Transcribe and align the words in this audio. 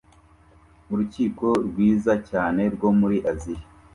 Urukiko 0.91 1.47
rwiza 1.67 2.13
cyane 2.29 2.61
rwo 2.73 2.89
muri 2.99 3.17
Aziya! 3.31 3.63